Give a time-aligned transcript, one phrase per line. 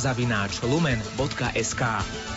[0.00, 1.82] zavináč lumen.sk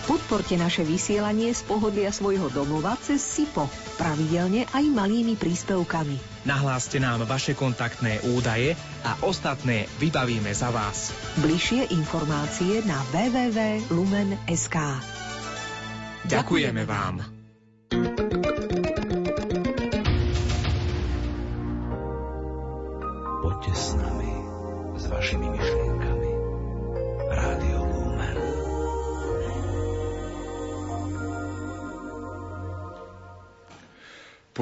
[0.04, 6.44] Podporte naše vysielanie z pohodlia svojho domova cez SIPO, pravidelne aj malými príspevkami.
[6.44, 8.76] Nahláste nám vaše kontaktné údaje
[9.08, 11.16] a ostatné vybavíme za vás.
[11.40, 14.78] Bližšie informácie na www.lumen.sk
[16.28, 17.43] Ďakujeme vám.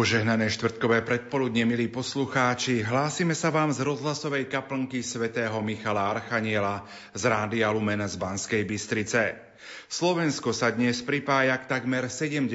[0.01, 7.29] Požehnané štvrtkové predpoludne, milí poslucháči, hlásime sa vám z rozhlasovej kaplnky svätého Michala Archaniela z
[7.29, 9.37] Rádia Lumen z Banskej Bystrice.
[9.85, 12.49] Slovensko sa dnes pripája k takmer 70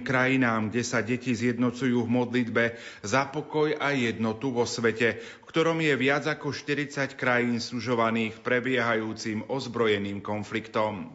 [0.00, 2.64] krajinám, kde sa deti zjednocujú v modlitbe
[3.04, 9.44] za pokoj a jednotu vo svete, v ktorom je viac ako 40 krajín sužovaných prebiehajúcim
[9.52, 11.12] ozbrojeným konfliktom.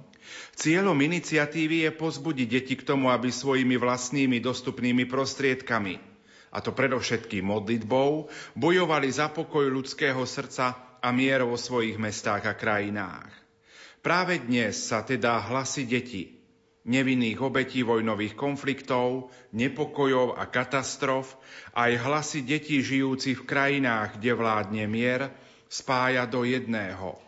[0.55, 5.95] Cieľom iniciatívy je pozbudiť deti k tomu, aby svojimi vlastnými dostupnými prostriedkami,
[6.51, 8.27] a to predovšetkým modlitbou,
[8.59, 13.31] bojovali za pokoj ľudského srdca a mier vo svojich mestách a krajinách.
[14.01, 16.41] Práve dnes sa teda hlasy detí,
[16.85, 21.37] nevinných obetí vojnových konfliktov, nepokojov a katastrof,
[21.77, 25.29] aj hlasy detí žijúcich v krajinách, kde vládne mier,
[25.69, 27.21] spája do jedného.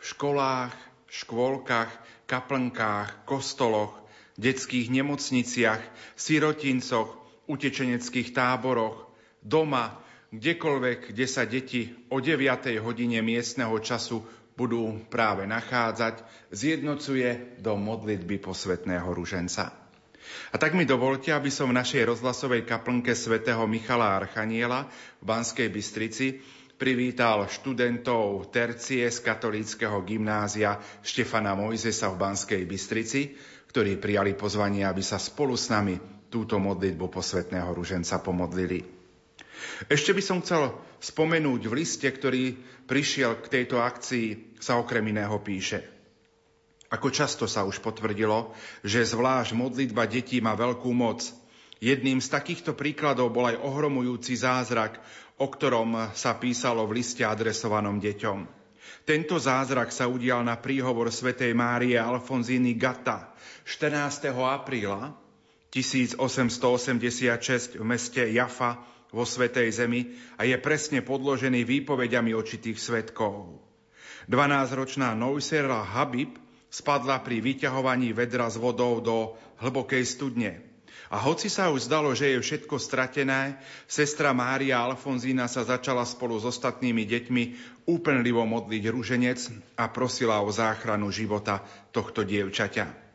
[0.00, 0.76] V školách,
[1.08, 1.90] škôlkach,
[2.30, 3.98] kaplnkách, kostoloch,
[4.38, 5.82] detských nemocniciach,
[6.14, 7.10] sirotincoch,
[7.50, 9.10] utečeneckých táboroch,
[9.42, 9.98] doma,
[10.30, 12.78] kdekoľvek, kde sa deti o 9.
[12.78, 14.22] hodine miestneho času
[14.54, 16.22] budú práve nachádzať,
[16.54, 19.74] zjednocuje do modlitby posvetného ruženca.
[20.54, 24.86] A tak mi dovolte, aby som v našej rozhlasovej kaplnke svätého Michala Archaniela
[25.18, 26.38] v Banskej Bystrici
[26.80, 33.36] privítal študentov tercie z katolíckého gymnázia Štefana Mojzesa v Banskej Bystrici,
[33.68, 36.00] ktorí prijali pozvanie, aby sa spolu s nami
[36.32, 38.80] túto modlitbu posvetného ruženca pomodlili.
[39.92, 40.72] Ešte by som chcel
[41.04, 42.56] spomenúť v liste, ktorý
[42.88, 45.84] prišiel k tejto akcii, sa okrem iného píše.
[46.88, 51.22] Ako často sa už potvrdilo, že zvlášť modlitba detí má veľkú moc.
[51.80, 55.00] Jedným z takýchto príkladov bol aj ohromujúci zázrak,
[55.40, 58.60] o ktorom sa písalo v liste adresovanom deťom.
[59.08, 63.32] Tento zázrak sa udial na príhovor svätej Márie Alfonzíny Gata
[63.64, 64.36] 14.
[64.36, 65.16] apríla
[65.72, 73.56] 1886 v meste Jafa vo Svetej Zemi a je presne podložený výpovediami očitých svetkov.
[74.28, 76.36] 12-ročná Neusera Habib
[76.70, 80.69] spadla pri vyťahovaní vedra s vodou do hlbokej studne.
[81.10, 83.58] A hoci sa už zdalo, že je všetko stratené,
[83.90, 87.42] sestra Mária Alfonzína sa začala spolu s ostatnými deťmi
[87.90, 89.40] úplnlivo modliť ruženec
[89.74, 93.10] a prosila o záchranu života tohto dievčaťa.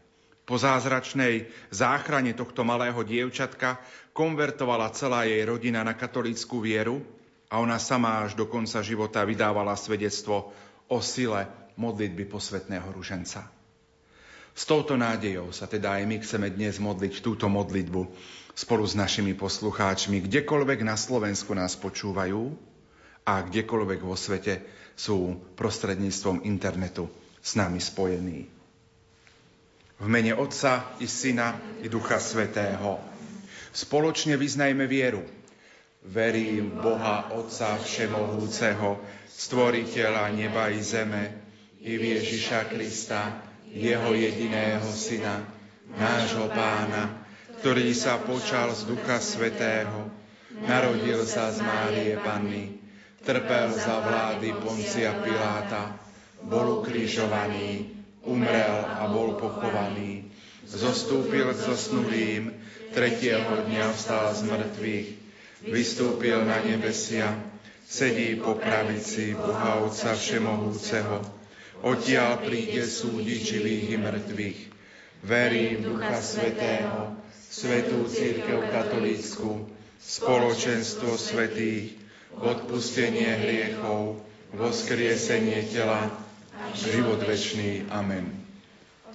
[0.45, 3.81] Po zázračnej záchrane tohto malého dievčatka
[4.13, 7.01] konvertovala celá jej rodina na katolícku vieru
[7.49, 10.53] a ona sama až do konca života vydávala svedectvo
[10.85, 11.49] o sile
[11.79, 13.54] modlitby posvetného ruženca.
[14.55, 18.07] S touto nádejou sa teda aj my chceme dnes modliť túto modlitbu
[18.55, 22.55] spolu s našimi poslucháčmi, kdekoľvek na Slovensku nás počúvajú
[23.27, 24.63] a kdekoľvek vo svete
[24.95, 27.11] sú prostredníctvom internetu
[27.43, 28.47] s nami spojení.
[29.99, 32.99] V mene Otca i Syna i Ducha Svetého.
[33.75, 35.23] Spoločne vyznajme vieru.
[36.07, 39.03] Verím Boha Otca Všemohúceho,
[39.35, 41.43] Stvoriteľa neba i zeme,
[41.83, 43.35] i Ježiša Krista,
[43.75, 45.43] jeho jediného syna,
[45.99, 47.27] nášho pána,
[47.59, 50.07] ktorý sa počal z Ducha Svetého,
[50.63, 52.79] narodil sa z Márie Panny,
[53.27, 55.99] trpel za vlády Poncia Piláta,
[56.39, 57.91] bol ukrižovaný,
[58.23, 60.31] umrel a bol pochovaný,
[60.63, 62.55] zostúpil k zosnulým,
[62.95, 65.07] tretieho dňa vstal z mŕtvych,
[65.67, 67.35] vystúpil na nebesia,
[67.83, 71.19] sedí po pravici Boha Otca Všemohúceho,
[71.83, 74.59] Odtiaľ príde súdiť živých i mŕtvych.
[75.25, 79.65] Verím Ducha Svetého, Svetú Církev Katolícku,
[79.99, 81.97] spoločenstvo svetých,
[82.37, 84.21] odpustenie hriechov,
[84.53, 86.11] voskriesenie tela,
[86.77, 87.87] život večný.
[87.89, 88.27] Amen.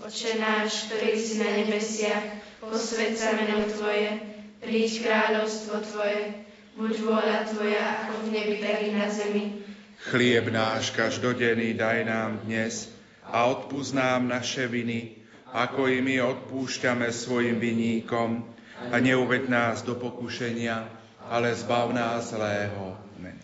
[0.01, 2.25] Oče náš, ktorý si na nebesiach,
[2.65, 4.17] posved sa meno Tvoje,
[4.65, 6.49] príď kráľovstvo Tvoje,
[6.81, 9.60] buď vôľa Tvoja, ako v nebi, tak i na zemi.
[10.01, 12.89] Chlieb náš každodenný daj nám dnes
[13.21, 15.21] a odpúsť nám naše viny,
[15.53, 18.41] ako i my odpúšťame svojim viníkom
[18.89, 20.89] a neuved nás do pokušenia,
[21.29, 22.97] ale zbav nás zlého.
[23.21, 23.37] Amen.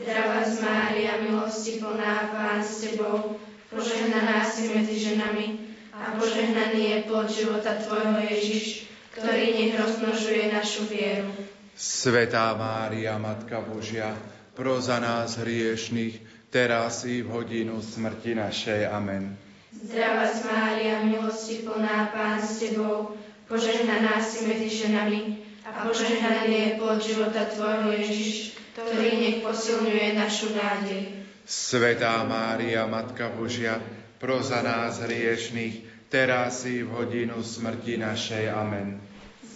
[0.00, 3.36] Zdravá z Mária, milosti plná, Pán s Tebou,
[3.68, 10.88] požehnaná si medzi ženami a požehnaný je plod života Tvojho Ježiš, ktorý nech rozmnožuje našu
[10.88, 11.28] vieru.
[11.76, 14.16] Svetá Mária, Matka Božia,
[14.54, 16.20] pro za nás hriešných,
[16.50, 18.90] teraz i v hodinu smrti našej.
[18.90, 19.38] Amen.
[19.70, 23.14] Zdravá Mária, milosti plná, Pán s Tebou,
[23.46, 30.50] požehnaná si medzi ženami a požehnaný je plod života Tvojho Ježiš, ktorý nech posilňuje našu
[30.58, 31.22] nádej.
[31.46, 33.78] Svetá Mária, Matka Božia,
[34.18, 38.50] pro za nás hriešných, teraz i v hodinu smrti našej.
[38.50, 38.98] Amen.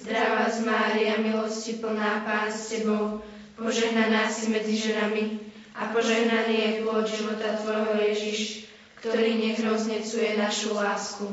[0.06, 3.18] Zdravá Mária, milosti plná Pán s Tebou,
[3.58, 5.38] požehnaná si medzi ženami
[5.74, 8.70] a požehnaný je plod života Tvojho Ježiš,
[9.02, 11.26] ktorý nech roznecuje našu lásku.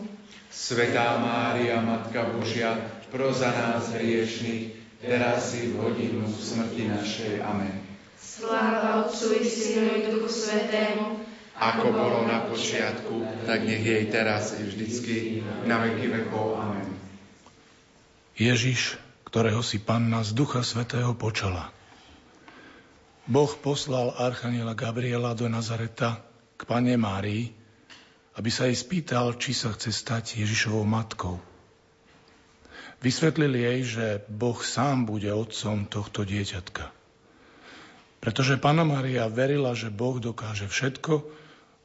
[0.52, 2.76] Svetá Mária, Matka Božia,
[3.08, 7.34] pro za nás hriešných, teraz i v hodinu smrti našej.
[7.40, 7.80] Amen.
[8.20, 11.24] Sláva Otcu i Synu i Duchu Svetému,
[11.62, 15.16] ako bolo na počiatku, tak nech jej teraz i vždycky,
[15.70, 16.58] na veky vekov.
[16.58, 16.90] Amen.
[18.36, 18.98] Ježiš,
[19.30, 21.70] ktorého si Panna z Ducha Svetého počala.
[23.32, 26.20] Boh poslal Archaniela Gabriela do Nazareta
[26.60, 27.56] k Pane Márii,
[28.36, 31.40] aby sa jej spýtal, či sa chce stať Ježišovou matkou.
[33.00, 36.92] Vysvetlil jej, že Boh sám bude otcom tohto dieťatka.
[38.20, 41.24] Pretože Pana Mária verila, že Boh dokáže všetko,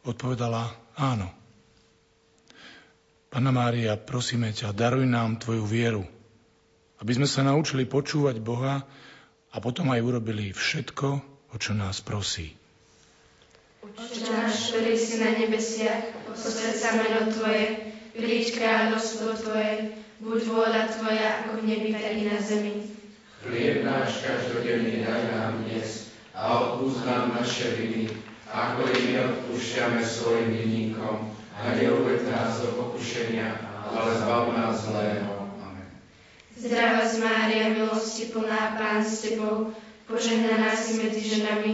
[0.03, 1.31] odpovedala áno.
[3.31, 6.03] Pana Mária, prosíme ťa, daruj nám Tvoju vieru,
[6.99, 8.83] aby sme sa naučili počúvať Boha
[9.55, 12.57] a potom aj urobili všetko, o čo nás prosí.
[13.87, 20.83] Oče náš, ktorý si na nebesiach, posved sa meno Tvoje, príď kráľovstvo Tvoje, buď vôľa
[20.91, 22.75] Tvoja, ako v nebi, tak i na zemi.
[23.47, 28.11] Chlieb náš každodenný daj nám dnes a odpúsť nám naše viny,
[28.51, 33.55] ako i my odpúšťame svojim vinníkom a neuved nás do pokušenia,
[33.87, 35.47] ale zbav nás zlého.
[35.63, 35.89] Amen.
[36.59, 39.73] Zdravá z Mária, milosti plná, Pán s Tebou,
[40.07, 41.73] požehnaná si medzi ženami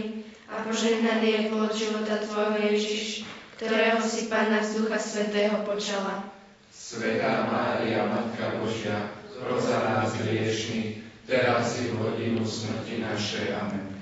[0.49, 6.33] a požehnaný je plod života Tvojho Ježiš, ktorého si Pána z Ducha Svetého počala.
[6.73, 13.53] Svetá Mária, Matka Božia, pros za nás hriešných, teraz i v hodinu smrti našej.
[13.53, 13.93] Amen.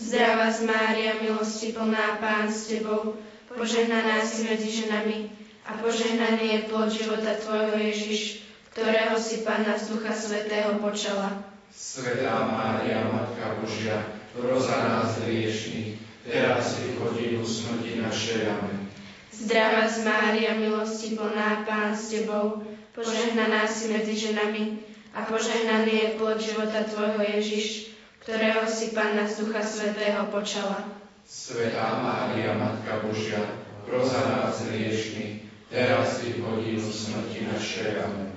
[0.00, 3.18] Zdravá z Mária, milosti plná, Pán s Tebou,
[3.50, 5.34] požehnaná si medzi ženami
[5.66, 11.49] a požehnaný je plod života Tvojho Ježiš, ktorého si Pána z Ducha Svetého počala.
[11.70, 14.02] Svetá Mária, Matka Božia,
[14.34, 18.50] pros za nás hriešných, teraz i hodinu smrti našej.
[18.50, 18.90] Amen.
[19.30, 24.82] Zdravá z Mária, milosti plná, Pán s Tebou, požehnaná si medzi ženami
[25.14, 27.94] a požehnaný je plod života Tvojho Ježiš,
[28.26, 30.90] ktorého si Panna z Ducha Svetého počala.
[31.22, 33.46] Svetá Mária, Matka Božia,
[33.86, 38.02] pros za nás hriešných, teraz i hodinu smrti našej.
[38.02, 38.29] Amen.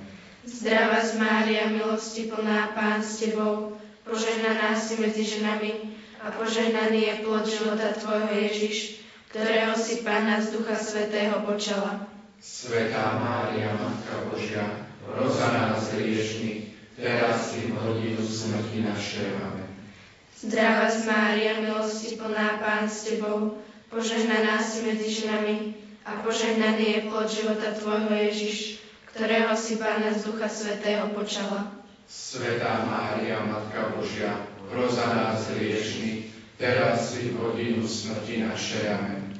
[0.44, 7.14] Zdravá z Mária, milosti plná, Pán s Tebou, požehnaná si medzi ženami a požehnaný je
[7.24, 9.00] plod života Tvojho Ježiš,
[9.32, 12.04] ktorého si Panna z Ducha Svetého počala.
[12.44, 19.28] Svetá Mária, Matka Božia, pros za nás hriešných, teraz i v hodinu smrti našej.
[19.40, 19.68] Amen.
[20.44, 25.72] Zdravá z Mária, milosti plná, Pán s Tebou, požehnaná si medzi ženami
[26.04, 28.73] a požehnaný je plod života Tvojho Ježiš,
[29.14, 31.70] ktorého si Pána z Ducha Svetého počala.
[32.10, 38.84] Svetá Mária, Matka Božia, pros za nás hriešných, teraz i v hodinu smrti našej.
[38.90, 39.38] Amen.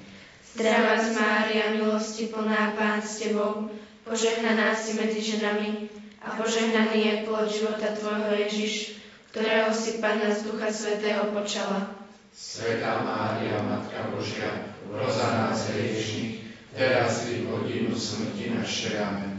[0.55, 3.67] Zdravá z Mária, milosti plná, Pán s Tebou,
[4.07, 5.91] požehnaná si medzi ženami
[6.23, 9.03] a požehnaný je plod života Tvojho Ježiš,
[9.35, 11.99] ktorého si Panna z Ducha Svetého počala.
[12.31, 16.47] Svetá Mária, Matka Božia, pros za nás hriešných,
[16.79, 19.03] teraz i v hodinu smrti našej.
[19.03, 19.34] Amen.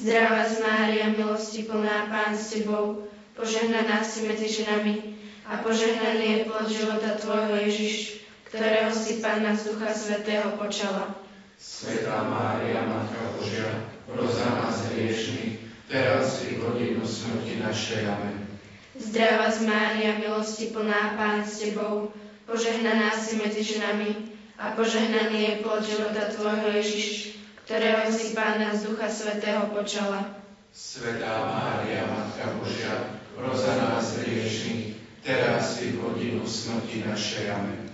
[0.00, 3.04] Zdravá z Mária, milosti plná, Pán s Tebou,
[3.36, 9.68] požehnaná si medzi ženami a požehnaný je plod života Tvojho Ježiš, ktorého si Panna z
[9.68, 11.20] Ducha Svetého počala.
[11.60, 18.08] Svetá Mária, Matka Božia, pros za nás hriešných, teraz i v hodinu smrti našej.
[18.08, 18.48] Amen.
[18.96, 22.08] Zdravá z Mária, milosti plná, Pán s Tebou,
[22.48, 27.39] požehnaná si medzi ženami a požehnaný je plod života Tvojho Ježiš,
[27.70, 30.26] ktorého si Pána z Ducha Svetého počala.
[30.74, 37.46] Svetá Mária, Matka Božia, pros za nás hriešných, teraz i v hodinu smrti našej.
[37.54, 37.86] Amen.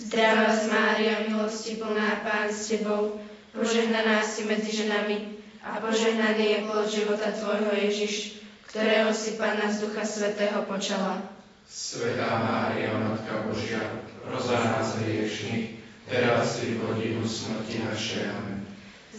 [0.00, 3.20] Zdravá z Mária, milosti plná, Pán s Tebou,
[3.52, 8.40] požehnaná si medzi ženami a požehnaný je plod života Tvojho Ježiš,
[8.72, 11.20] ktorého si Pána z Ducha Svetého počala.
[11.68, 13.92] Svetá Mária, Matka Božia,
[14.24, 18.24] pros za nás hriešných, teraz i v hodinu smrti našej.
[18.24, 18.47] Amen.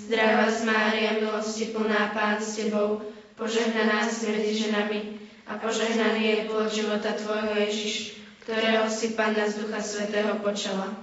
[0.10, 2.98] Zdravá z Mária, milosti plná Pán s Tebou,
[3.38, 9.62] požehnaná si medzi ženami a požehnaný je plod života Tvojho Ježiš, ktorého si Panna z
[9.62, 10.98] Ducha Svetého počala.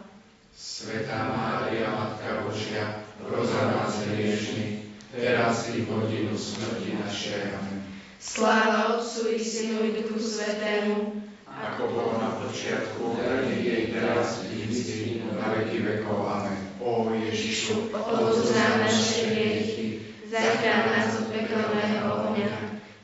[0.50, 7.54] Svetá Mária, Matka Božia, proza nás hriešných, teraz i v hodinu smrti našej.
[7.54, 7.86] Amen.
[8.18, 11.22] Sláva Otcu i Synu i Duchu Svetému,
[11.56, 16.28] ako bolo na počiatku, tak jej teraz i vždy na veky vekov.
[16.28, 16.60] Amen.
[16.84, 18.52] O Ježišu, odpúsť
[18.84, 19.86] naše hriechy,
[20.28, 22.52] zachráň nás od pekelného ohňa,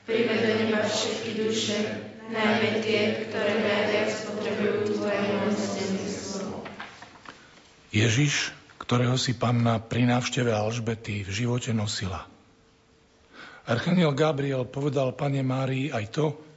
[0.05, 1.77] prived do neba všetky duše,
[2.29, 6.63] najmä tie, ktoré najviac potrebujú Tvoje milosrdenstvo.
[7.93, 12.29] Ježiš, ktorého si panna pri návšteve Alžbety v živote nosila.
[13.63, 16.52] Archaniel Gabriel povedal pane Márii aj to,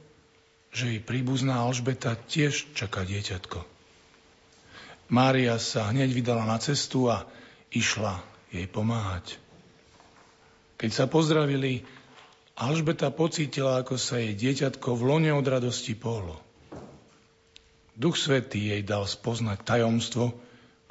[0.76, 3.64] že jej príbuzná Alžbeta tiež čaká dieťatko.
[5.08, 7.24] Mária sa hneď vydala na cestu a
[7.72, 8.20] išla
[8.52, 9.40] jej pomáhať.
[10.76, 11.80] Keď sa pozdravili,
[12.60, 16.36] Alžbeta pocítila, ako sa jej dieťatko v lone od radosti pohlo.
[17.96, 20.36] Duch Svetý jej dal spoznať tajomstvo,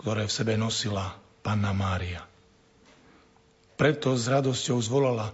[0.02, 1.14] ktoré v sebe nosila
[1.46, 2.26] Panna Mária.
[3.78, 5.30] Preto s radosťou zvolala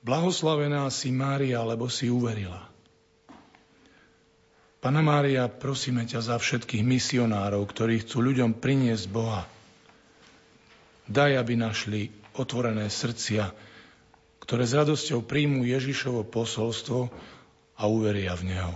[0.00, 2.71] Blahoslavená si Mária, lebo si uverila.
[4.82, 9.46] Pana Mária, prosíme ťa za všetkých misionárov, ktorí chcú ľuďom priniesť Boha.
[11.06, 13.54] Daj, aby našli otvorené srdcia,
[14.42, 17.14] ktoré s radosťou príjmú Ježišovo posolstvo
[17.78, 18.74] a uveria v Neho.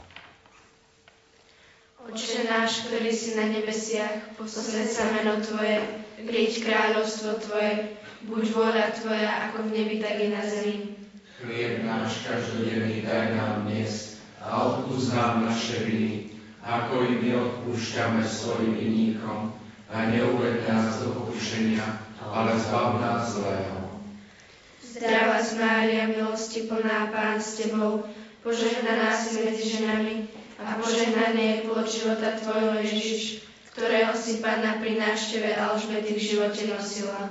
[2.06, 5.82] Oče náš, ktorý si na nebesiach, posledť sa meno Tvoje,
[6.22, 7.98] príď kráľovstvo Tvoje,
[8.30, 10.94] buď vôľa Tvoja, ako v nebi, tak i na zemi.
[11.42, 14.05] Chlieb náš každodenný daj nám dnes
[14.46, 16.30] a odpúsť nám naše viny,
[16.62, 19.50] ako i my odpúšťame svojim vinníkom
[19.90, 21.82] a neuved nás do pokušenia,
[22.22, 23.86] ale zbav nás zlého.
[24.82, 28.06] Zdravá z Mária, milosti plná Pán s Tebou,
[28.40, 30.30] požehnaná si medzi ženami
[30.62, 33.44] a požehnaný je plod života Tvojho Ježiš,
[33.76, 37.28] ktorého si Pána pri návšteve Alžbety v živote nosila.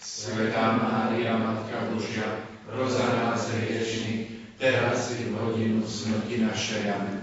[0.00, 4.31] Svetá Mária, Matka Božia, roza nás hriešných,
[4.62, 6.86] teraz i v hodinu smrti našej.
[6.86, 7.18] Amen.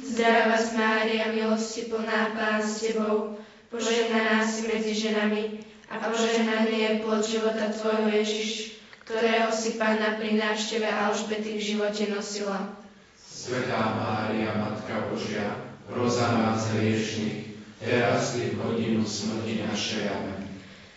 [0.00, 3.36] Zdravá z Mária, milosti plná Pán s Tebou,
[3.68, 5.60] požehnaná si medzi ženami
[5.92, 12.08] a požehnaný je plod života Tvojho Ježiš, ktorého si Pána pri návšteve Alžbety v živote
[12.08, 12.72] nosila.
[13.20, 15.60] Svetá Mária, Matka Božia,
[15.92, 20.08] roza nás hriešných, teraz i v hodinu smrti našej.
[20.08, 20.48] Amen.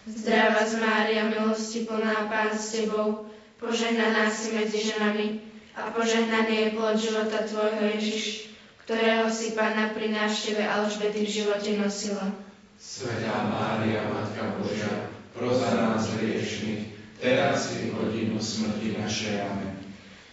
[0.08, 3.28] Zdravá z Mária, milosti plná Pán s Tebou,
[3.60, 8.54] požehnaná si medzi ženami a požehnaný je plod života Tvojho Ježiš,
[8.86, 12.30] ktorého si Pána pri návšteve Alžbety v živote nosila.
[12.78, 19.40] Svetá Mária, Matka Božia, proza nás hriešných, teraz i v hodinu smrti našej.
[19.40, 19.74] Amen.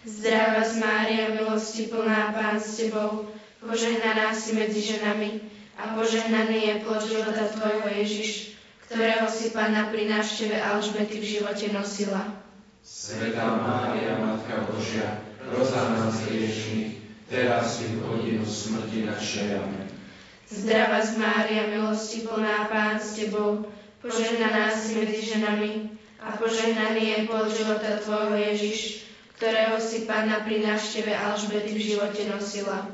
[0.05, 3.31] Zdravá z Mária, milosti plná Pán s Tebou,
[3.63, 5.41] požehnaná si medzi ženami
[5.79, 11.71] a požehnaný je plod života Tvojho Ježiš, ktorého si Pána pri návšteve Alžbety v živote
[11.73, 12.29] nosila.
[12.83, 19.57] Svetá Mária, Matka Božia, roza nás hriešných, teraz i v hodinu smrti našej.
[19.57, 19.87] Amen.
[20.51, 23.71] Zdravá z Mária, milosti plná Pán s Tebou,
[24.03, 29.07] požehnaná si medzi ženami a požehnaný je plod života Tvojho Ježiš,
[29.39, 32.91] ktorého si Pána pri návšteve Alžbety v živote nosila.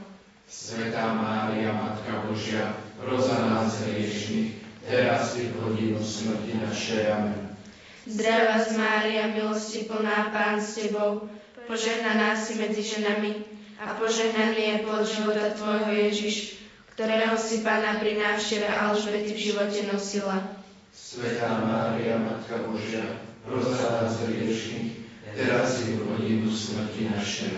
[0.48, 7.04] Svetá Mária, Matka Božia, roza nás hriešných, teraz i v hodinu smrti našej.
[7.10, 7.58] Amen.
[8.08, 11.28] Zdravá z Mária, milosti plná Pán s Tebou,
[11.68, 13.44] požehnaná si medzi ženami
[13.78, 16.64] a požehnaný je plod života Tvojho Ježiš,
[16.98, 20.42] ktorého si Pána pri návšteve Alžbety v živote nosila.
[20.90, 25.06] Svetá Mária, Matka Božia, rozhľadá nás hriešných,
[25.38, 27.54] teraz i v hodinu smrti našej.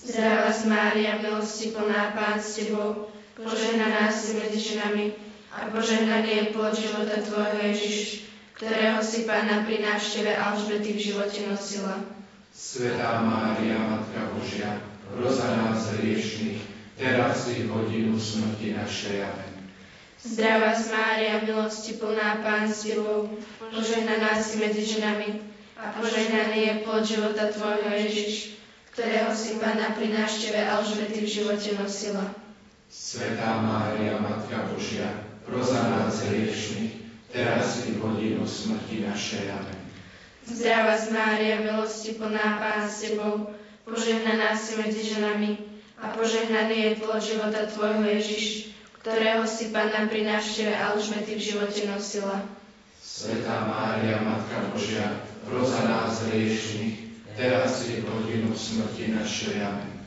[0.00, 5.12] Zdravá Mária, milosti plná Pán s Tebou, požehnaná si medzi ženami
[5.52, 8.24] a požehnaný je plod života Tvojho Ježiš,
[8.56, 12.19] ktorého si Pána pri návšteve Alžbety v živote nosila.
[12.60, 14.84] Svetá Mária, Matka Božia,
[15.16, 16.60] roza nás hriešných,
[17.00, 19.24] teraz i v hodinu smrti našej.
[19.24, 19.64] Amen.
[20.20, 23.32] Zdravá Mária, milosti plná Pán s Tebou,
[23.64, 25.40] požehnaná si medzi ženami
[25.80, 28.60] a požehnaný je plod života Tvojho Ježiš,
[28.92, 32.28] ktorého si Pána pri návšteve Alžbety v živote nosila.
[32.92, 35.08] Svetá Mária, Matka Božia,
[35.48, 39.48] roza nás hriešných, teraz i hodinu smrti našej.
[39.48, 39.79] Amen.
[40.50, 43.54] Zdravá z Mária, milosti plná Pán s Tebou,
[43.86, 45.62] požehnaná si medzi ženami
[46.02, 51.86] a požehnaný je plod života Tvojho Ježiš, ktorého si Pána pri návšteve Alžbety v živote
[51.86, 52.42] nosila.
[52.98, 56.98] Svetá Mária, Matka Božia, proza nás hriešných,
[57.38, 59.54] teraz v hodinu smrti našej.
[59.62, 60.02] Amen.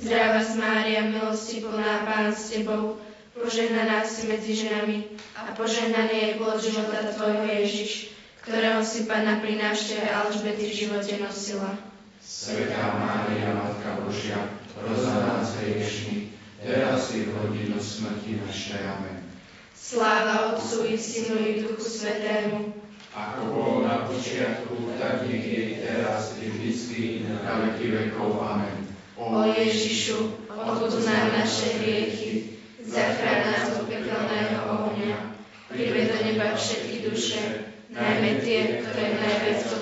[0.00, 2.96] Zdravá Mária, milosti plná Pán s Tebou,
[3.36, 5.04] požehnaná si medzi ženami
[5.36, 8.15] a požehnaný je plod života Tvojho Ježiš,
[8.46, 11.74] ktorého si Pána pri návšteve Alžbety v živote nosila.
[12.22, 14.38] Svetá Mária, Matka Božia,
[14.70, 16.30] proza nás hriešných,
[16.62, 18.86] teraz i v hodinu smrti našej.
[18.86, 19.26] Amen.
[19.74, 22.70] Sláva Otcu i Synu i Duchu Svetému,
[23.18, 28.38] ako bolo na počiatku, tak nech je teraz i vždycky na veky vekov.
[28.46, 28.86] Amen.
[29.18, 35.34] O Ježišu, odpúsť nám naše hriechy, zachráň nás od pekelného ohňa,
[35.66, 37.65] prived do neba všetky duše,
[37.96, 39.76] najmä tie, ktoré najviac.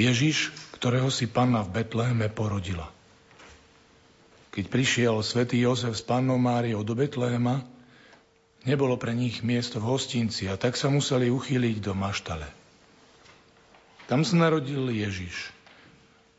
[0.00, 0.48] Ježiš,
[0.80, 2.88] ktorého si Panna v Betleheme porodila.
[4.48, 7.60] Keď prišiel svätý Jozef s Pannou Máriou do Betlehema,
[8.64, 12.48] nebolo pre nich miesto v hostinci a tak sa museli uchýliť do maštale.
[14.08, 15.52] Tam sa narodil Ježiš.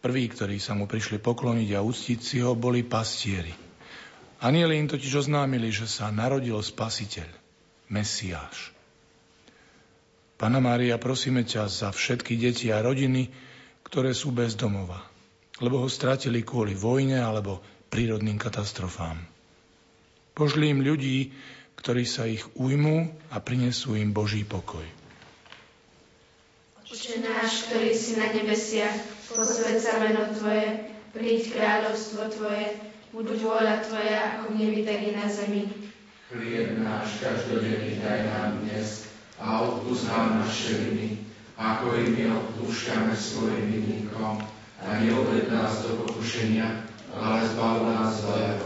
[0.02, 3.54] Prví, ktorí sa mu prišli pokloniť a uctiť si ho, boli pastieri.
[4.42, 7.30] Anieli im totiž oznámili, že sa narodil Spasiteľ,
[7.92, 8.72] Mesiáš.
[10.40, 13.30] Pana Mária, prosíme ťa za všetky deti a rodiny,
[13.86, 15.04] ktoré sú bez domova,
[15.62, 19.20] lebo ho stratili kvôli vojne alebo prírodným katastrofám.
[20.32, 21.36] Požli im ľudí,
[21.78, 24.88] ktorí sa ich ujmú a prinesú im Boží pokoj.
[26.88, 28.96] Oče náš, ktorý si na nebesiach,
[29.32, 32.80] posved meno Tvoje, príď kráľovstvo Tvoje,
[33.12, 35.91] buď vôľa Tvoja ako v nebi, tak i na zemi.
[36.32, 39.04] Chlieb náš každodenný daj nám dnes
[39.36, 41.28] a odpúsť nám naše viny,
[41.60, 44.40] ako i my odpúšťame svojim vinníkom.
[44.80, 48.64] A neuved nás do pokušenia, ale zbav nás zlého.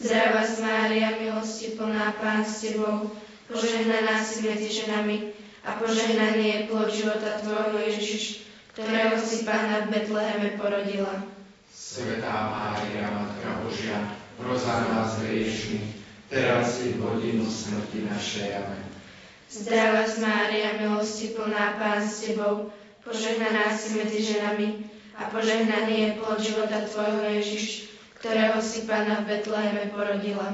[0.00, 3.12] Zdravá Mária, milosti plná Pán s Tebou,
[3.52, 5.36] požehnaná si medzi ženami
[5.68, 11.28] a požehnaný je plod života Tvojho Ježiš, ktorého si Pána v Betleheme porodila.
[11.68, 14.00] Svetá Mária, Matka Božia,
[14.40, 15.97] proza nás hriešných,
[16.28, 18.48] teraz i v hodinu smrti našej.
[18.60, 18.84] Amen.
[19.48, 22.68] Zdravá Mária, milosti plná Pán s Tebou,
[23.00, 24.84] požehnaná si medzi ženami
[25.16, 27.88] a požehnaný je plod života Tvojho Ježiš,
[28.20, 30.52] ktorého si Pána v Betleheme porodila.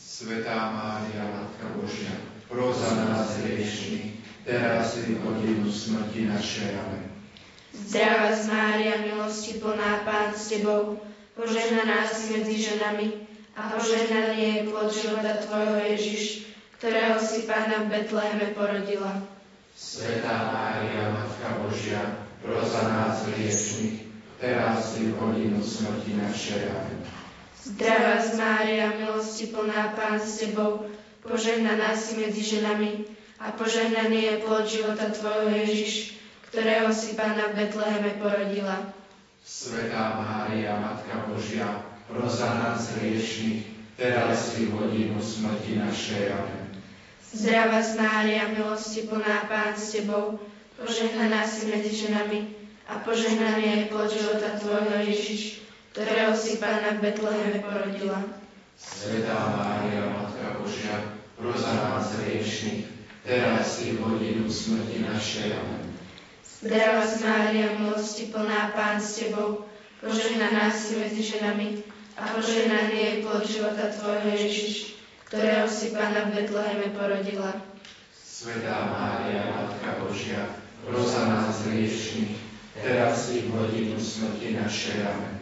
[0.00, 2.16] Svetá Mária, Matka Božia,
[2.48, 4.16] proza nás hriešných,
[4.48, 6.80] teraz i v hodinu smrti našej.
[6.80, 7.04] Amen.
[7.76, 10.96] Zdravá Mária, milosti plná Pán s Tebou,
[11.36, 13.29] požehnaná si medzi ženami
[13.60, 16.48] a požehnaný je plod života Tvojho Ježiš,
[16.80, 19.20] ktorého si Pána v Betleheme porodila.
[19.76, 24.08] Svetá Mária, Matka Božia, proza nás hriešných,
[24.40, 26.72] teraz i v hodinu smrti našej.
[26.72, 27.00] Amen.
[27.60, 30.88] Zdravá Mária, milosti plná Pán s Tebou,
[31.20, 33.04] požehnaná si medzi ženami
[33.44, 36.16] a požehnaný je plod života Tvojho Ježiš,
[36.48, 38.88] ktorého si Pána v Betleheme porodila.
[39.44, 43.62] Svetá Mária, Matka Božia, proza nás hriešných,
[43.94, 46.34] teraz i v hodinu smrti našej.
[46.34, 46.66] Amen.
[47.30, 50.42] Zdravá Mária, milosti plná Pán s Tebou,
[50.74, 52.50] požehnaná si medzi ženami
[52.90, 55.62] a požehnaný je plod života Tvojho Ježiš,
[55.94, 58.18] ktorého si Pána v Betleheme porodila.
[58.74, 62.90] Svetá Mária, Matka Božia, proza nás hriešných,
[63.22, 65.54] teraz i v hodinu smrti našej.
[65.54, 65.86] Amen.
[66.42, 69.70] Zdravá Mária, milosti plná Pán s Tebou,
[70.02, 74.98] požehnaná si medzi ženami a požehnaný je plod života Tvojho Ježiš,
[75.30, 77.54] ktorého si Pána v Betleheme porodila.
[78.16, 80.48] Svetá Mária, Matka Božia,
[80.82, 82.34] proza nás hriešných,
[82.72, 85.04] teraz i v hodinu smrti našej.
[85.04, 85.36] Amen.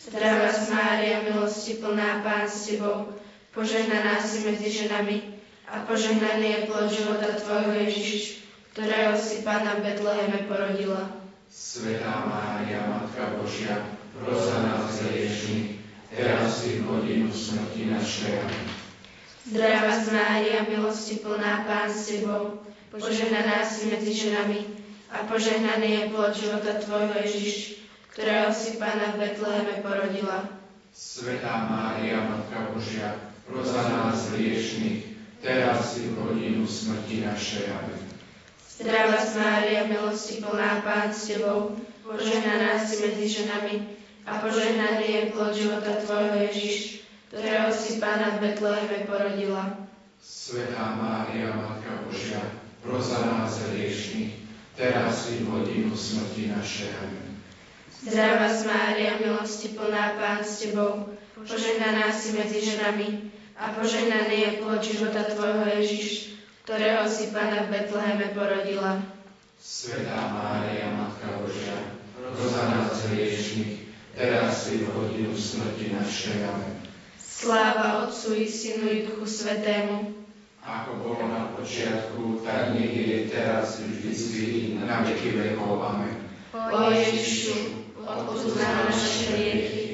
[0.00, 3.16] Zdravá Mária, milosti plná Pán s Tebou,
[3.56, 8.44] požehnaná si medzi ženami a požehnaný je plod života Tvojho Ježiš,
[8.76, 11.08] ktorého si Pána v Betleheme porodila.
[11.50, 13.80] Svetá Mária, Matka Božia,
[14.12, 15.79] proza nás hriešných,
[16.10, 18.34] teraz i v hodinu smrti našej.
[19.50, 24.60] Zdravá Mária, milosti plná Pán s Tebou, požehnaná si medzi ženami
[25.10, 27.82] a požehnaný je plod života Tvojho Ježiš,
[28.14, 30.50] ktorého si Pána v Betleheme porodila.
[30.90, 35.06] Svetá Mária, Matka Božia, proza nás hriešných,
[35.40, 37.70] teraz i v hodinu smrti našej.
[37.70, 38.02] Amen.
[38.80, 43.99] Zdravá Mária, milosti plná Pán s Tebou, požehnaná si medzi ženami
[44.30, 47.02] a požehnaný je plod života Tvojho Ježiš,
[47.34, 49.74] ktorého si Pána v Betleheme porodila.
[50.22, 52.38] Svetá Mária, Matka Božia,
[52.78, 54.38] proza nás hriešných,
[54.78, 56.90] teraz i v hodinu smrti našej.
[56.94, 57.42] Amen.
[58.06, 64.78] Zdravá Mária, milosti plná Pán s Tebou, požehnaná si medzi ženami a požehnaný je plod
[64.78, 69.02] života Tvojho Ježiš, ktorého si Pana v Betleheme porodila.
[69.58, 73.79] Svetá Mária, Matka Božia, pros za nás hriešných,
[74.20, 76.44] teraz si v hodinu smrti našej.
[76.44, 76.76] Amen.
[77.16, 80.12] Sláva Otcu i Synu i Duchu Svetému,
[80.60, 85.80] ako bolo na počiatku, tak nech je teraz vždy na veky vekov.
[85.80, 86.20] Amen.
[86.52, 89.88] O Ježišu, odpúsť nám naše hriechy,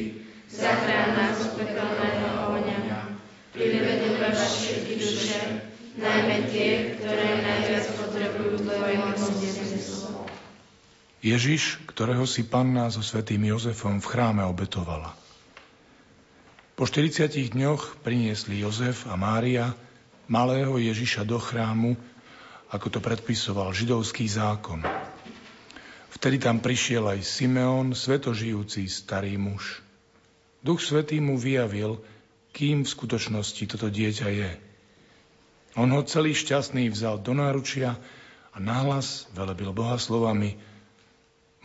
[0.50, 2.78] zachrán nás od pekelného ohňa,
[3.54, 5.38] prived do všetky duše,
[6.02, 9.95] najmä tie, ktoré najviac potrebujú Tvoje milosrdenstvo.
[11.24, 15.16] Ježiš, ktorého si Panna so svätým Jozefom v chráme obetovala.
[16.76, 19.72] Po 40 dňoch priniesli Jozef a Mária
[20.28, 21.96] malého Ježiša do chrámu,
[22.68, 24.84] ako to predpisoval židovský zákon.
[26.12, 29.80] Vtedy tam prišiel aj Simeon, svetožijúci starý muž.
[30.60, 32.02] Duch Svetý mu vyjavil,
[32.52, 34.50] kým v skutočnosti toto dieťa je–
[35.76, 38.00] on ho celý šťastný vzal do náručia
[38.48, 40.56] a náhlas velebil Boha slovami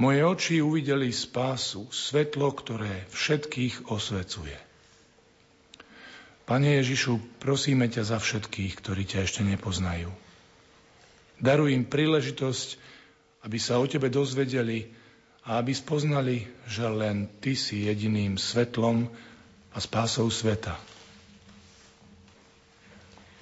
[0.02, 4.58] Moje oči uvideli spásu, svetlo, ktoré všetkých osvecuje.
[6.50, 10.10] Pane Ježišu, prosíme ťa za všetkých, ktorí ťa ešte nepoznajú.
[11.38, 12.82] Daruj im príležitosť,
[13.46, 14.90] aby sa o Tebe dozvedeli
[15.46, 19.06] a aby spoznali, že len Ty si jediným svetlom
[19.70, 20.82] a spásou sveta.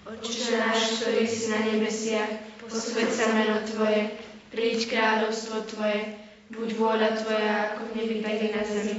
[0.04, 2.32] Oče náš, ktorý si na nebesiach,
[2.68, 4.12] posved sa meno Tvoje,
[4.52, 8.96] príď kráľovstvo Tvoje, buď vôľa Tvoja, ako v nebi, tak na zemi.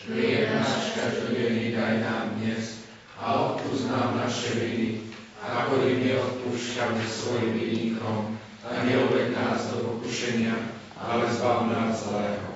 [0.00, 2.88] Chlieb náš každodenný daj nám dnes
[3.20, 5.12] a odpúsť nám naše viny,
[5.44, 10.56] ako i my odpúšťame svojim vinníkom a neuved nás do pokušenia,
[10.96, 12.48] ale zbav nás zlého.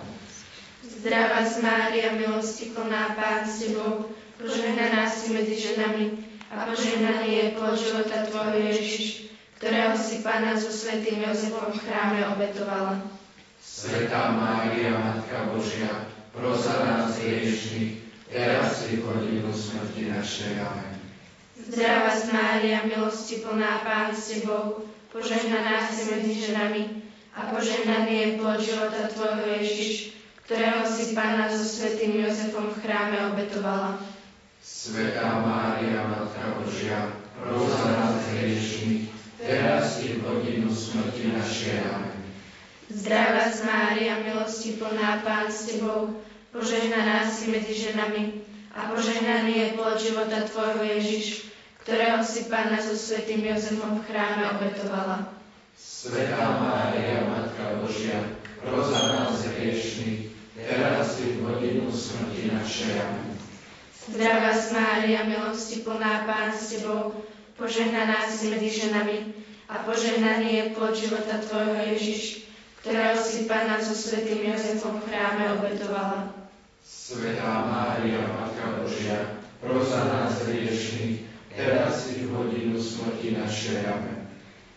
[0.80, 7.44] Zdravá z Mária, milosti plná Pán s Tebou, požehnaná si medzi ženami, a požehnaný je
[7.56, 9.28] plod života Tvojho Ježiš,
[9.60, 13.21] ktorého si Pána so svetým Jozefom v chráme obetovala.
[13.62, 20.58] Svetá Mária, Matka Božia, prosa nás hriešných, teraz si v hodinu smrti našej.
[20.58, 20.98] Amen.
[21.70, 24.82] Zdravá Mária, milosti plná Pán s Tebou,
[25.14, 27.06] požehnaná si medzi ženami
[27.38, 33.30] a požehnaný je plod života Tvojho Ježiš, ktorého si Pána so svetým Jozefom v chráme
[33.30, 34.02] obetovala.
[34.58, 39.06] Svetá Mária, Matka Božia, pros za nás hriešných,
[39.38, 41.78] teraz i v hodinu smrti našej.
[41.86, 42.21] Amen.
[42.92, 46.20] Zdravá z Mária, milosti plná Pán s Tebou,
[46.52, 48.44] požehnaná si medzi ženami
[48.76, 51.48] a požehnaný je plod života Tvojho Ježiš,
[51.80, 55.24] ktorého si Pána so svetým Jozefom v chráme obetovala.
[55.72, 62.92] Svetá Mária, Matka Božia, pros za nás hriešných, teraz i v hodinu smrti našej.
[64.12, 67.24] Zdravá Mária, milosti plná Pán s Tebou,
[67.56, 69.32] požehnaná si medzi ženami
[69.72, 72.51] a požehnaný je plod života Tvojho Ježiš,
[72.82, 76.34] ktorého si Pána so svetým Jozefom v chráme obetovala.
[76.82, 81.22] Svetá Mária, Matka Božia, pros za nás hriešných,
[81.54, 83.86] teraz i v hodinu smrti našej.
[83.86, 84.26] Amen.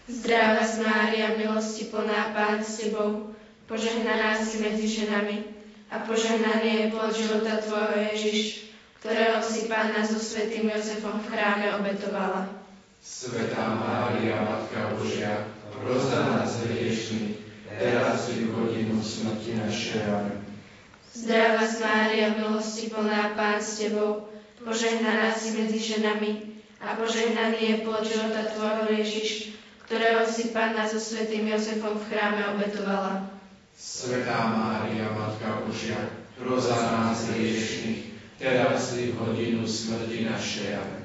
[0.05, 3.33] Zdravá Mária, milosti plná Pán s Tebou,
[3.65, 5.49] požehnaná si medzi ženami
[5.89, 8.69] a požehnaný je plod života Tvojho Ježiš,
[9.01, 12.53] ktorého si Pána so svetým Jozefom v chráme obetovala.
[13.01, 17.44] Svetá Mária, Matka Božia, pros za nás hriešných,
[17.79, 20.03] teraz i v hodinu smrti našej.
[20.07, 20.39] Amen.
[21.15, 24.27] Zdravá Mária, milosti plná Pán s Tebou,
[24.59, 29.55] požehnaná si medzi ženami a požehnaný je plod života Tvojho Ježiš,
[29.88, 33.31] ktorého si Pána so svetým Jozefom v chráme obetovala.
[33.75, 35.99] Svetá Mária, Matka Božia,
[36.35, 40.83] pros za nás hriešných, teraz i v hodinu smrti našej.
[40.83, 41.03] Amen.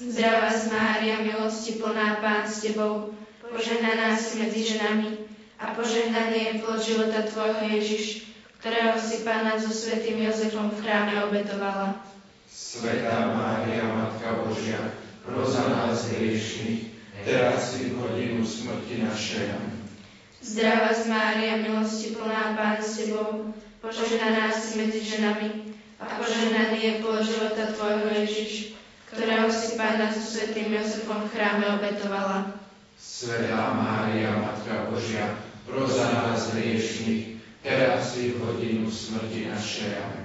[0.00, 3.12] Zdravá Mária, milosti plná Pán s Tebou,
[3.44, 5.23] požehnaná si medzi ženami
[5.60, 11.28] a požehnaný je plod života Tvojho Ježiš, ktorého si Pána so svetým Jozefom v chráme
[11.28, 12.00] obetovala.
[12.48, 14.80] Svetá Mária, Matka Božia,
[15.20, 16.90] pros za nás hriešných,
[17.28, 19.52] teraz i v hodinu smrti našej.
[20.40, 23.52] Zdravá z Mária, milosti plná Pán s Tebou,
[23.84, 28.80] požehnaná si medzi ženami a požehnaný je plod života Tvojho Ježiš,
[29.12, 32.56] ktorého si Pána so svetým Jozefom v chráme obetovala.
[32.96, 35.36] Svetá Mária, Matka Božia,
[35.66, 39.90] pros za nás hriešných, teraz i v hodinu smrti našej.
[39.96, 40.24] Amen.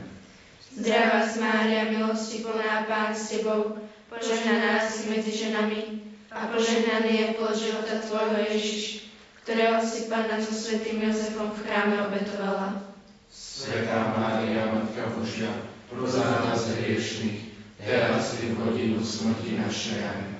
[0.79, 3.79] Zdravá Mária, milosti plná Pán s Tebou,
[4.11, 9.09] požehnaná si medzi ženami a požehnaný je plod života Tvojho Ježiš,
[9.43, 12.85] ktorého si Pána so svetým Jozefom v chráme obetovala.
[13.33, 15.51] Svetá Mária, Matka Božia,
[15.89, 17.49] pros za nás hriešných,
[17.81, 19.99] teraz i v hodinu smrti našej.
[20.05, 20.31] Amen.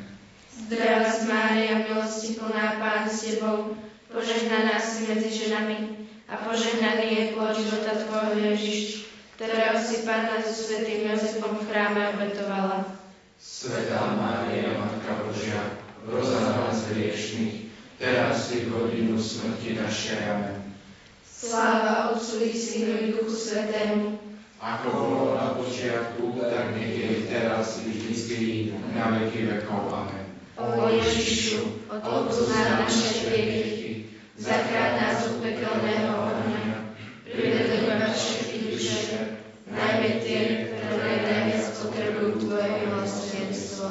[0.70, 3.74] Zdravá Mária, milosti plná Pán s Tebou,
[4.10, 10.52] požehnaná si medzi ženami a požehnaný je plod života Tvojho Ježiš, ktorého si Pána so
[10.52, 12.86] svetým Jozefom v chráme obetovala.
[13.40, 20.20] Svetá Mária, Matka Božia, proza nás hriešných, teraz i v hodinu smrti našej.
[20.28, 20.60] Amen.
[21.24, 24.20] Sláva Otcu i Synu i Duchu Svetému,
[24.60, 29.88] ako bolo na počiatku, tak nech je teraz i vždy na veky vekov.
[29.88, 30.28] Amen.
[30.60, 33.79] O Ježišu, odpoznaj naše hriechy,
[34.40, 36.96] zachráň nás od pekelného ohňa,
[37.28, 39.20] prived do neba všetky duše,
[39.68, 43.88] najmä tie, ktoré najviac potrebujú Tvoje milosrdenstvo.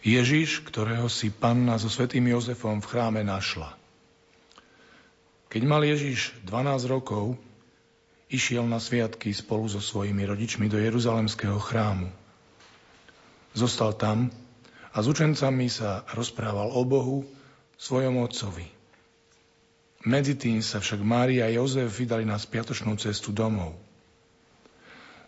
[0.00, 3.76] Ježiš, ktorého si panna so svetým Jozefom v chráme našla.
[5.52, 7.36] Keď mal Ježiš 12 rokov,
[8.32, 12.08] išiel na sviatky spolu so svojimi rodičmi do Jeruzalemského chrámu.
[13.52, 14.32] Zostal tam,
[14.96, 17.28] a s učencami sa rozprával o Bohu,
[17.76, 18.75] svojom otcovi.
[20.06, 23.74] Medzi tým sa však Mária a Jozef vydali na spiatočnú cestu domov.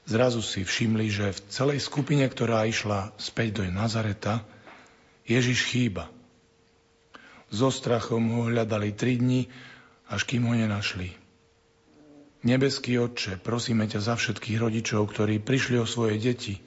[0.07, 4.47] Zrazu si všimli, že v celej skupine, ktorá išla späť do Nazareta,
[5.27, 6.07] Ježiš chýba.
[7.51, 9.51] So strachom ho hľadali tri dni,
[10.09, 11.13] až kým ho nenašli.
[12.47, 16.63] Nebeský Otče, prosíme ťa za všetkých rodičov, ktorí prišli o svoje deti,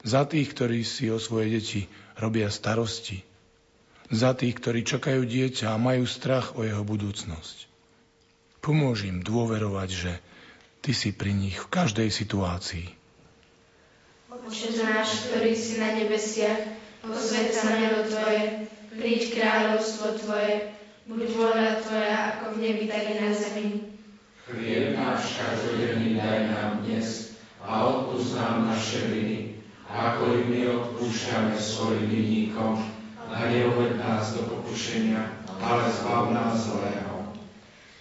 [0.00, 1.80] za tých, ktorí si o svoje deti
[2.16, 3.35] robia starosti.
[4.06, 7.66] Za tých, ktorí čakajú dieťa a majú strach o jeho budúcnosť.
[8.62, 10.12] Pomôž im dôverovať, že
[10.86, 12.86] Ty si pri nich v každej situácii.
[14.30, 16.62] Oče náš, ktorý si na nebesiach,
[17.02, 20.70] posved sa meno Tvoje, príď kráľovstvo Tvoje,
[21.10, 23.90] buď vôľa Tvoja ako v nebi, tak i na zemi.
[24.46, 29.58] Chlieb náš každodenný daj nám dnes a odpúsť nám naše viny,
[29.90, 32.95] ako i my odpúšťame svojim vinníkom,
[33.36, 35.20] a neuved nás do pokušenia,
[35.60, 37.36] ale zbav nás zlého.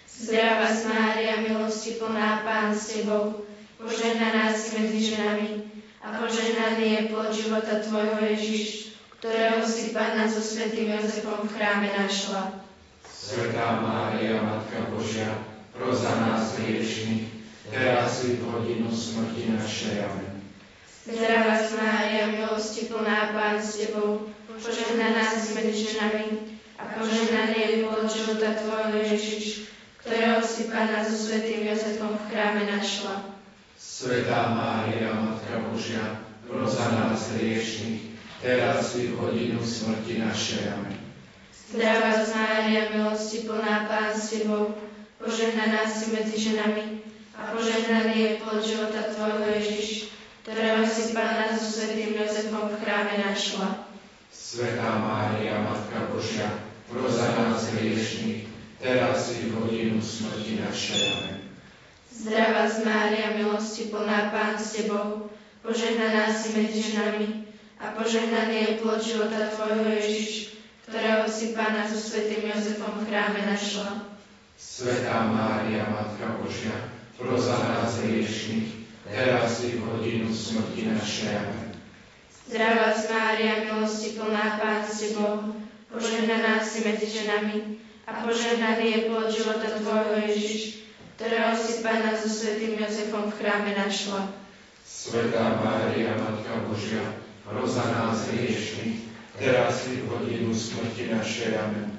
[0.08, 3.44] Zdravá Mária, milosti plná Pán s Tebou,
[3.76, 5.48] požehnaná si medzi ženami
[6.00, 11.92] a požehnaný je plod života Tvojho Ježiš, ktorého si Pána so svetým Jozefom v chráme
[11.92, 12.64] našla.
[13.04, 15.36] Svetá Mária, Matka Božia,
[15.76, 17.28] proza nás hriešných,
[17.76, 20.00] teraz i v hodinu smrti našej.
[20.00, 20.40] Amen.
[21.12, 26.26] Zdravá Mária, milosti plná Pán s Tebou, požehnaná si medzi ženami
[26.80, 29.68] a požehnaný je plod života Tvojho Ježiš,
[30.00, 33.36] ktorého si Pána so svetým Jozefom v chráme našla.
[33.76, 40.64] Svetá Mária, Matka Božia, proza nás hriešných, teraz i v hodinu smrti našej.
[40.72, 40.96] Amen.
[41.74, 44.78] Zdravá z Mária, milosti plná Pán s Tebou,
[45.18, 47.02] požehnaná si medzi ženami
[47.36, 50.14] a požehnaný je plod života Tvojho Ježiš,
[50.46, 53.85] ktorého si Pána so svetým Jozefom v chráme našla.
[54.56, 56.48] Svetá Mária, Matka Božia,
[56.88, 58.48] proza nás hriešných,
[58.80, 61.12] teraz i v hodinu smrti našej.
[61.12, 61.52] Amen.
[62.08, 65.28] Zdravá z Mária, milosti plná Pán s Tebou,
[65.60, 67.52] požehnaná si medzi ženami
[67.84, 70.56] a požehnaný je plod života Tvojho Ježiš,
[70.88, 74.08] ktorého si Pána so svetým Jozefom v chráme našla.
[74.56, 78.72] Svetá Mária, Matka Božia, proza nás hriešných,
[79.04, 81.44] teraz i v hodinu smrti našej.
[81.44, 81.65] Amen.
[82.46, 85.58] Zdravá Mária, milosti plná Pán s Tebou,
[85.90, 90.86] požehnaná si medzi ženami a požehnaný je plod života Tvojho Ježiš,
[91.18, 94.30] ktorého si Pána so svetým Jozefom v chráme našla.
[94.86, 97.18] Svetá Mária, Matka Božia,
[97.50, 99.10] roza nás hriešných,
[99.42, 101.58] teraz i v hodinu smrti našej.
[101.58, 101.98] Amen.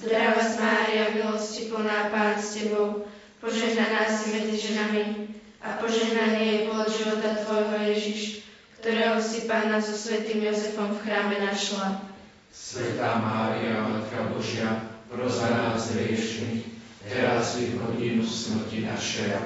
[0.00, 3.04] Zdravá Mária, milosti plná Pán s Tebou,
[3.44, 8.40] požehnaná si medzi ženami a požehnaný je plod života Tvojho Ježiš,
[8.80, 12.00] ktorého si Pána so svetým Jozefom v chráme našla.
[12.48, 16.64] Svetá Mária, Matka Božia, proza nás hriešných,
[17.04, 19.36] teraz i v hodinu smrti našej.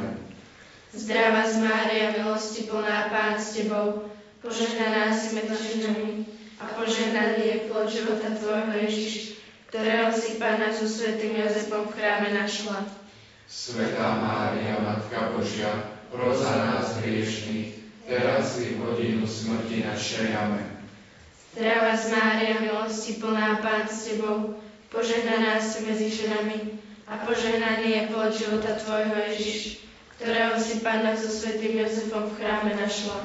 [0.95, 4.07] Zdravá z Mária, milosti plná Pán s Tebou,
[4.39, 6.31] požehnaná si medzi ženami
[6.63, 9.43] a požehnaný je plod života Tvojho Ježiš,
[9.75, 12.87] ktorého si Pána so svetým Jozefom v chráme našla.
[13.51, 20.37] Svetá Mária, Matka Božia, proza nás hriešných, teraz i v hodinu smrti našej.
[20.37, 20.67] Amen.
[21.55, 24.59] Zdravá Mária, milosti plná Pán s Tebou,
[24.91, 29.87] požehnaná si medzi ženami a požehnaný je plod života Tvojho Ježiš,
[30.19, 33.23] ktorého si Pána so svetým Jozefom v chráme našla.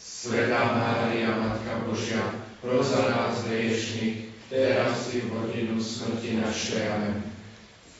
[0.00, 2.24] Svetá Mária, Matka Božia,
[2.64, 6.88] proza nás hriešných, teraz i v hodinu smrti našej.
[6.88, 7.20] Amen.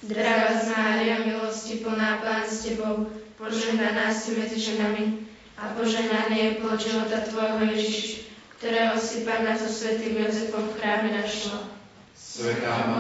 [0.01, 5.28] Zdravá Mária, milosti plná Pán s Tebou, požehnaná si medzi ženami
[5.59, 11.11] a požehnaný je plod života Tvojho Ježiš, ktorého si Panna so svätým Jozefom v chráme
[11.13, 11.67] našla.
[12.15, 12.91] Svetá